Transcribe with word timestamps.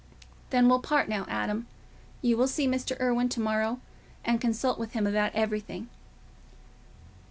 "Then 0.49 0.67
we'll 0.67 0.79
part 0.79 1.07
now, 1.07 1.27
Adam. 1.29 1.67
You 2.23 2.35
will 2.35 2.47
see 2.47 2.65
Mr. 2.67 2.99
Irwine 2.99 3.29
to 3.29 3.39
morrow, 3.39 3.79
and 4.25 4.41
consult 4.41 4.79
with 4.79 4.93
him 4.93 5.05
about 5.05 5.31
everything." 5.35 5.89